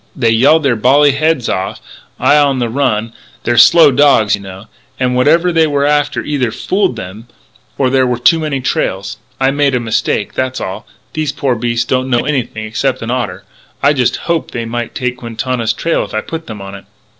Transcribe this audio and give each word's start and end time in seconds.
They 0.15 0.31
yelled 0.31 0.63
their 0.63 0.75
bally 0.75 1.11
heads 1.11 1.47
off 1.47 1.79
I 2.19 2.35
on 2.35 2.57
the 2.57 2.69
run 2.69 3.13
they're 3.43 3.55
slow 3.55 3.91
dogs, 3.91 4.33
you 4.33 4.41
know 4.41 4.65
and 4.99 5.15
whatever 5.15 5.51
they 5.51 5.67
were 5.67 5.85
after 5.85 6.23
either 6.23 6.49
fooled 6.51 6.95
them 6.95 7.27
or 7.77 7.91
there 7.91 8.07
were 8.07 8.17
too 8.17 8.39
many 8.39 8.61
trails.... 8.61 9.17
I 9.39 9.51
made 9.51 9.75
a 9.75 9.79
mistake, 9.79 10.33
that's 10.33 10.59
all. 10.59 10.87
These 11.13 11.33
poor 11.33 11.53
beasts 11.53 11.85
don't 11.85 12.09
know 12.09 12.25
anything 12.25 12.65
except 12.65 13.03
an 13.03 13.11
otter. 13.11 13.43
I 13.83 13.93
just 13.93 14.15
hoped 14.15 14.53
they 14.53 14.65
might 14.65 14.95
take 14.95 15.17
Quintana's 15.17 15.71
trail 15.71 16.03
if 16.03 16.15
I 16.15 16.21
put 16.21 16.47
them 16.47 16.63
on 16.63 16.73
it." 16.73 16.85